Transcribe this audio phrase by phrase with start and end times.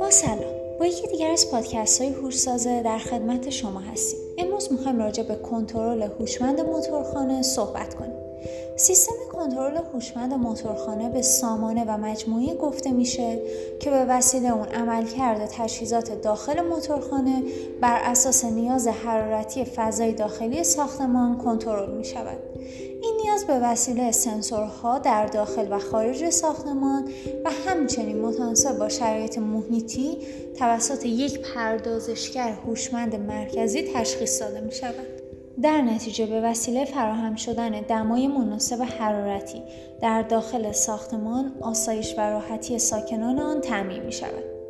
[0.00, 0.38] با سلام.
[0.78, 4.20] با یکی دیگر از پادکست های هوشسازه در خدمت شما هستیم.
[4.38, 8.22] امروز می‌خوایم راجع به کنترل هوشمند موتورخانه صحبت کنیم.
[8.76, 13.38] سیستم کنترل هوشمند موتورخانه به سامانه و مجموعه گفته میشه
[13.80, 17.42] که به وسیله اون عملکرد تجهیزات داخل موتورخانه
[17.80, 22.38] بر اساس نیاز حرارتی فضای داخلی ساختمان کنترل می شود.
[23.02, 27.04] این نیاز به وسیله سنسورها در داخل و خارج ساختمان
[27.44, 30.18] و همچنین متناسب با شرایط محیطی
[30.58, 35.06] توسط یک پردازشگر هوشمند مرکزی تشخیص داده می شود.
[35.62, 39.62] در نتیجه به وسیله فراهم شدن دمای مناسب حرارتی
[40.00, 44.61] در داخل ساختمان آسایش و راحتی ساکنان آن تعمین می شود.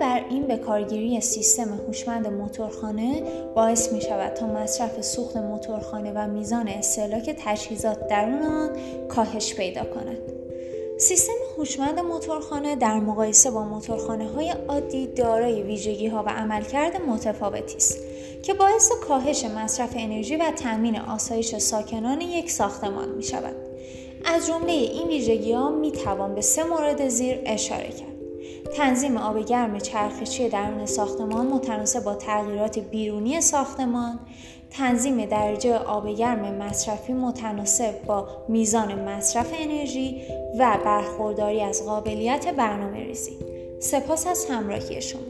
[0.00, 3.22] بر این به کارگیری سیستم هوشمند موتورخانه
[3.54, 8.70] باعث می شود تا مصرف سوخت موتورخانه و میزان استهلاک تجهیزات درون آن
[9.08, 10.18] کاهش پیدا کند.
[10.98, 17.76] سیستم هوشمند موتورخانه در مقایسه با موتورخانه های عادی دارای ویژگی ها و عملکرد متفاوتی
[17.76, 17.98] است
[18.42, 23.56] که باعث کاهش مصرف انرژی و تامین آسایش ساکنان یک ساختمان می شود.
[24.24, 28.19] از جمله این ویژگی ها می توان به سه مورد زیر اشاره کرد.
[28.76, 34.18] تنظیم آب گرم چرخشی درون ساختمان متناسب با تغییرات بیرونی ساختمان،
[34.70, 40.22] تنظیم درجه آب گرم مصرفی متناسب با میزان مصرف انرژی
[40.58, 43.36] و برخورداری از قابلیت برنامه ریزی.
[43.80, 45.20] سپاس از همراهی شما.